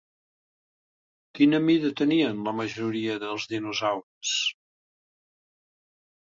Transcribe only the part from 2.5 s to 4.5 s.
majoria dels dinosaures?